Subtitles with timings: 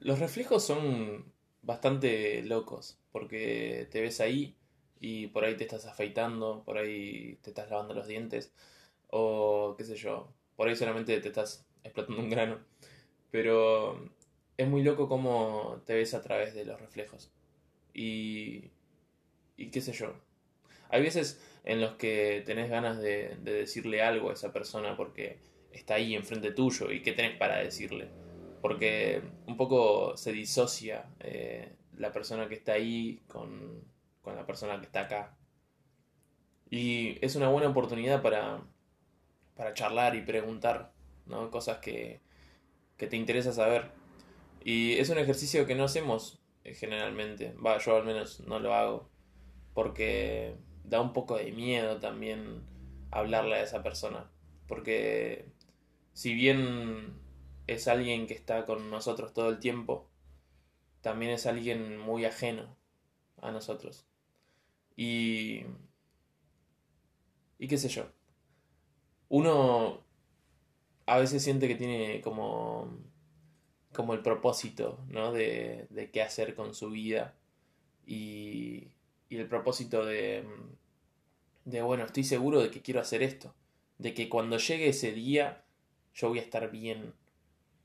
[0.00, 4.56] Los reflejos son bastante locos, porque te ves ahí
[5.00, 8.52] y por ahí te estás afeitando, por ahí te estás lavando los dientes,
[9.08, 12.58] o qué sé yo, por ahí solamente te estás explotando un grano.
[13.30, 14.10] Pero
[14.56, 17.30] es muy loco cómo te ves a través de los reflejos.
[17.94, 18.70] Y,
[19.56, 20.14] y qué sé yo.
[20.90, 25.38] Hay veces en los que tenés ganas de, de decirle algo a esa persona porque
[25.72, 28.08] está ahí enfrente tuyo y qué tenés para decirle.
[28.60, 33.84] Porque un poco se disocia eh, la persona que está ahí con,
[34.22, 35.36] con la persona que está acá.
[36.70, 38.62] Y es una buena oportunidad para,
[39.56, 40.92] para charlar y preguntar,
[41.26, 41.50] ¿no?
[41.50, 42.20] Cosas que,
[42.96, 43.90] que te interesa saber.
[44.64, 47.54] Y es un ejercicio que no hacemos eh, generalmente.
[47.54, 49.08] Va, yo al menos no lo hago.
[49.74, 52.62] Porque da un poco de miedo también
[53.10, 54.30] hablarle a esa persona.
[54.66, 55.46] Porque
[56.12, 57.14] si bien
[57.68, 60.08] es alguien que está con nosotros todo el tiempo,
[61.02, 62.76] también es alguien muy ajeno
[63.40, 64.04] a nosotros.
[64.96, 65.62] Y...
[67.60, 68.10] Y qué sé yo.
[69.28, 70.02] Uno
[71.06, 72.90] a veces siente que tiene como...
[73.92, 75.32] como el propósito, ¿no?
[75.32, 77.34] De, de qué hacer con su vida.
[78.06, 78.88] Y,
[79.28, 80.44] y el propósito de...
[81.66, 83.54] de, bueno, estoy seguro de que quiero hacer esto.
[83.98, 85.64] De que cuando llegue ese día
[86.14, 87.12] yo voy a estar bien,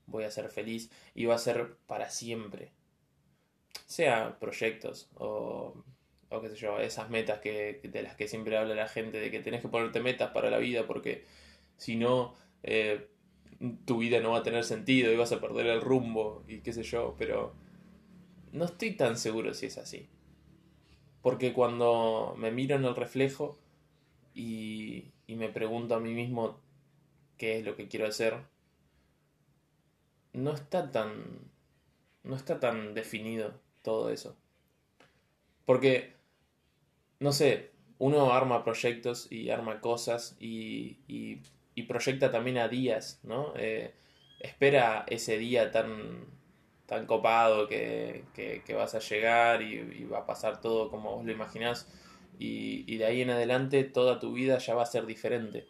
[0.06, 2.72] voy a ser feliz y va a ser para siempre.
[3.86, 5.74] Sea proyectos o,
[6.30, 9.30] o qué sé yo, esas metas que, de las que siempre habla la gente, de
[9.30, 11.24] que tenés que ponerte metas para la vida porque
[11.76, 13.08] si no, eh,
[13.84, 16.72] tu vida no va a tener sentido y vas a perder el rumbo y qué
[16.72, 17.54] sé yo, pero
[18.52, 20.08] no estoy tan seguro si es así.
[21.22, 23.58] Porque cuando me miro en el reflejo
[24.34, 26.60] y, y me pregunto a mí mismo
[27.38, 28.34] qué es lo que quiero hacer,
[30.34, 31.50] no está tan.
[32.22, 34.36] no está tan definido todo eso.
[35.64, 36.14] Porque,
[37.20, 41.40] no sé, uno arma proyectos y arma cosas y, y,
[41.74, 43.54] y proyecta también a días, ¿no?
[43.56, 43.94] Eh,
[44.40, 46.26] espera ese día tan,
[46.86, 51.24] tan copado que, que, vas a llegar y, y, va a pasar todo como vos
[51.24, 51.88] lo imaginás
[52.38, 55.66] y, y de ahí en adelante toda tu vida ya va a ser diferente.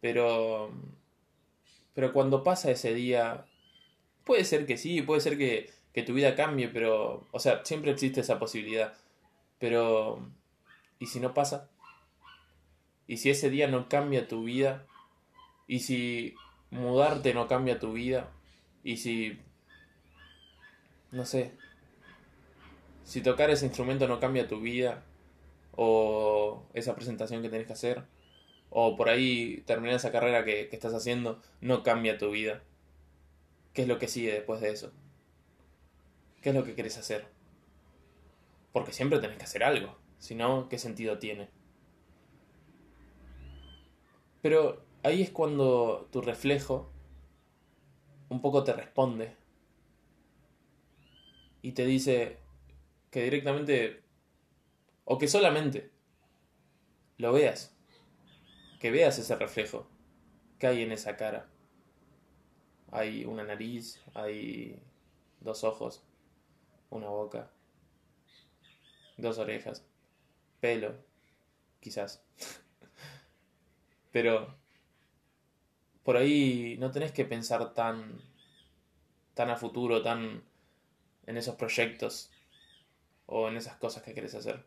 [0.00, 0.72] Pero,
[1.94, 3.46] pero cuando pasa ese día,
[4.24, 7.90] puede ser que sí, puede ser que, que tu vida cambie, pero, o sea, siempre
[7.90, 8.94] existe esa posibilidad.
[9.58, 10.28] Pero,
[10.98, 11.70] ¿y si no pasa?
[13.06, 14.86] ¿Y si ese día no cambia tu vida?
[15.66, 16.34] ¿Y si
[16.70, 18.30] mudarte no cambia tu vida?
[18.84, 19.38] ¿Y si,
[21.10, 21.52] no sé,
[23.04, 25.04] si tocar ese instrumento no cambia tu vida?
[25.72, 28.04] ¿O esa presentación que tenés que hacer?
[28.72, 32.62] o por ahí terminar esa carrera que, que, estás haciendo no cambia tu vida.
[33.72, 34.92] ¿Qué es lo que sigue después de eso?
[36.40, 37.26] ¿Qué es lo que querés hacer?
[38.72, 41.48] Porque siempre tenés que hacer algo, si no, ¿qué sentido tiene?
[44.40, 46.90] Pero ahí es cuando tu reflejo
[48.28, 49.36] un poco te responde
[51.60, 52.38] y te dice
[53.10, 54.02] que directamente
[55.04, 55.90] o que solamente
[57.18, 57.72] lo veas
[58.82, 59.86] que veas ese reflejo
[60.58, 61.48] que hay en esa cara.
[62.92, 64.80] Hay una nariz, hay
[65.40, 66.04] dos ojos,
[66.90, 67.50] una boca,
[69.16, 69.84] dos orejas,
[70.60, 70.94] pelo,
[71.80, 72.22] quizás.
[74.12, 74.54] Pero
[76.04, 78.20] por ahí no tenés que pensar tan
[79.34, 80.44] tan a futuro, tan
[81.26, 82.30] en esos proyectos
[83.26, 84.66] o en esas cosas que querés hacer.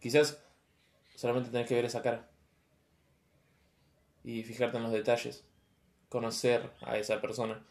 [0.00, 0.40] Quizás
[1.16, 2.30] solamente tenés que ver esa cara
[4.22, 5.44] y fijarte en los detalles,
[6.12, 7.64] conocer a esa persona,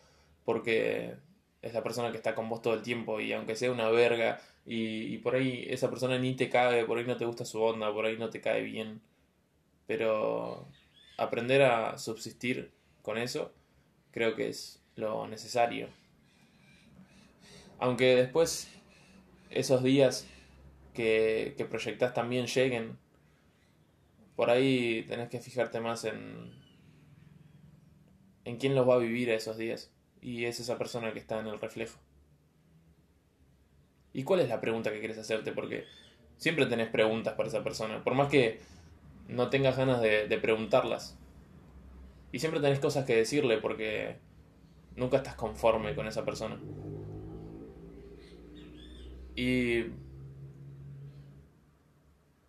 [0.46, 1.16] porque
[1.62, 4.42] es la persona que está con vos todo el tiempo y aunque sea una verga
[4.66, 7.62] y, y, por ahí esa persona ni te cae, por ahí no te gusta su
[7.62, 9.00] onda, por ahí no te cae bien,
[9.86, 10.68] pero
[11.18, 12.72] aprender a subsistir
[13.04, 13.52] con eso
[14.12, 15.88] creo que es lo necesario.
[17.78, 18.70] Aunque después
[19.52, 20.28] esos días
[20.96, 22.98] que, que proyectas también lleguen,
[24.36, 26.62] por ahí tenés que fijarte más en,
[28.46, 29.92] en quién los va a vivir a esos días.
[30.22, 32.00] Y es esa persona que está en el reflejo.
[34.14, 35.52] ¿Y cuál es la pregunta que quieres hacerte?
[35.52, 35.86] Porque
[36.38, 38.04] siempre tenés preguntas para esa persona.
[38.04, 38.60] Por más que
[39.28, 41.18] no tengas ganas de, de preguntarlas.
[42.32, 44.18] Y siempre tenés cosas que decirle porque
[44.96, 46.60] nunca estás conforme con esa persona.
[49.36, 49.86] Y.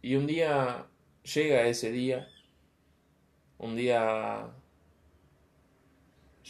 [0.05, 0.87] Y un día
[1.23, 2.29] llega ese día,
[3.59, 4.51] un día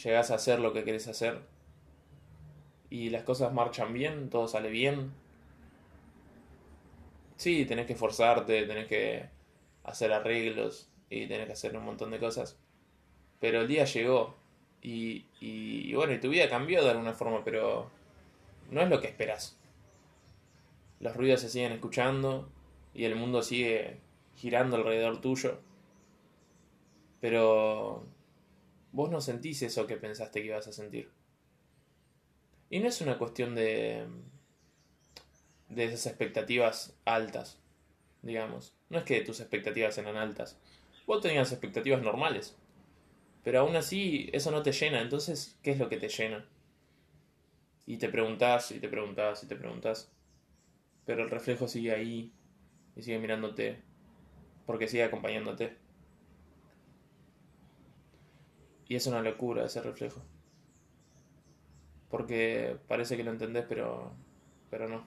[0.03, 1.41] llegas a hacer lo que querés hacer
[2.93, 5.11] y las cosas marchan bien, todo sale bien.
[7.37, 9.29] Sí, tenés que esforzarte, tenés que
[9.83, 12.55] hacer arreglos y tenés que hacer un montón de cosas.
[13.39, 14.35] Pero el día llegó
[14.83, 17.89] y, y, bueno, y tu vida cambió de alguna forma, pero
[18.69, 19.57] no es lo que esperas.
[20.99, 22.47] Los ruidos se siguen escuchando
[22.93, 23.97] y el mundo sigue
[24.35, 25.57] girando alrededor tuyo.
[27.21, 28.05] Pero
[28.93, 31.09] vos no sentís eso que pensaste que ibas a sentir.
[32.69, 34.07] Y no es una cuestión de,
[35.69, 37.59] de esas expectativas altas,
[38.21, 38.73] digamos.
[38.89, 40.57] No es que tus expectativas eran altas.
[41.05, 42.55] Vos tenías expectativas normales.
[43.43, 45.01] Pero aún así, eso no te llena.
[45.01, 46.47] Entonces, ¿qué es lo que te llena?
[47.85, 50.09] Y te preguntás, y te preguntás, y te preguntás.
[51.05, 52.31] Pero el reflejo sigue ahí,
[52.95, 53.81] y sigue mirándote,
[54.65, 55.75] porque sigue acompañándote.
[58.87, 60.21] Y es una locura ese reflejo.
[62.09, 64.13] Porque parece que lo entendés, pero,
[64.69, 65.05] pero no.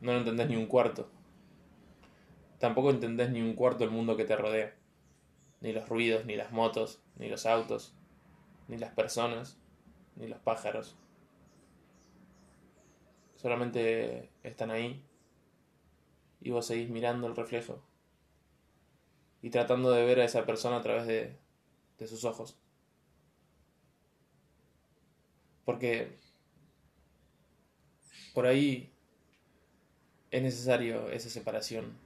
[0.00, 1.10] No lo entendés ni un cuarto.
[2.58, 4.74] Tampoco entendés ni un cuarto el mundo que te rodea.
[5.60, 7.94] Ni los ruidos, ni las motos, ni los autos,
[8.68, 9.58] ni las personas,
[10.16, 10.96] ni los pájaros.
[13.36, 15.04] Solamente están ahí
[16.40, 17.82] y vos seguís mirando el reflejo
[19.42, 21.36] y tratando de ver a esa persona a través de,
[21.98, 22.56] de sus ojos.
[25.64, 26.18] Porque
[28.34, 28.92] por ahí
[30.30, 31.96] es necesario esa separación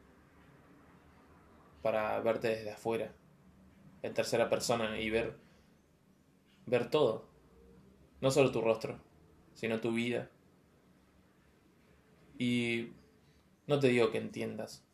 [1.82, 3.12] para verte desde afuera,
[4.02, 5.46] en tercera persona y ver
[6.66, 7.24] ver todo,
[8.20, 8.98] no solo tu rostro,
[9.54, 10.28] sino tu vida.
[12.38, 12.92] Y
[13.66, 14.84] no te digo que entiendas.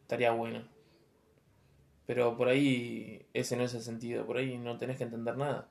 [0.00, 0.73] Estaría bueno.
[2.06, 4.26] Pero por ahí ese no es el sentido.
[4.26, 5.68] Por ahí no tenés que entender nada.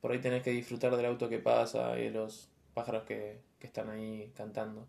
[0.00, 3.66] Por ahí tenés que disfrutar del auto que pasa y de los pájaros que, que
[3.66, 4.88] están ahí cantando.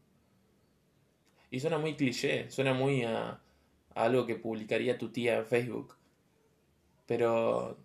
[1.52, 3.40] Y suena muy cliché, suena muy a, a
[3.94, 5.96] algo que publicaría tu tía en Facebook.
[7.06, 7.78] Pero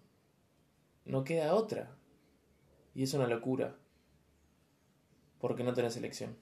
[1.04, 1.90] no queda otra.
[2.94, 3.76] Y es una locura.
[5.38, 6.34] Porque no tenés elección.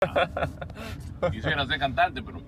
[1.32, 2.42] Quisiera ser cantante, pero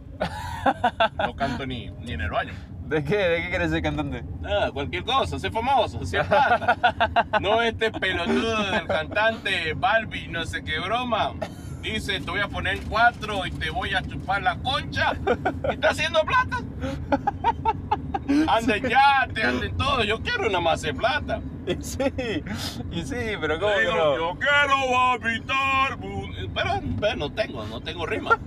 [1.18, 2.52] no canto ni, ni en el baño.
[2.86, 3.16] ¿De qué?
[3.16, 4.24] ¿De qué quieres ser cantante?
[4.40, 7.26] Nada, cualquier cosa, ser famoso, ser plata.
[7.40, 11.34] No este pelotudo del cantante Balbi, no sé qué broma.
[11.82, 15.12] Dice, te voy a poner cuatro y te voy a chupar la concha.
[15.70, 16.58] Y está haciendo plata.
[18.48, 20.02] Anden ya, te anden todo.
[20.04, 21.40] Yo quiero una más de plata.
[21.66, 21.98] Y sí,
[22.90, 24.16] y sí, pero ¿cómo digo, no?
[24.16, 24.78] yo quiero
[25.98, 28.38] mu- Pero, pero no tengo, no tengo rima.